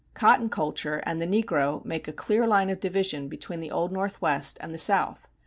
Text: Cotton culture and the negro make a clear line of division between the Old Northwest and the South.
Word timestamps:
Cotton 0.15 0.49
culture 0.49 0.99
and 1.05 1.21
the 1.21 1.27
negro 1.27 1.85
make 1.85 2.07
a 2.07 2.11
clear 2.11 2.47
line 2.47 2.71
of 2.71 2.79
division 2.79 3.27
between 3.27 3.59
the 3.59 3.69
Old 3.69 3.91
Northwest 3.91 4.57
and 4.59 4.73
the 4.73 4.79
South. 4.79 5.29